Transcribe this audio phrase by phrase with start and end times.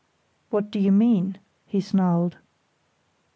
[0.49, 2.37] "What do you mean?" he snarled.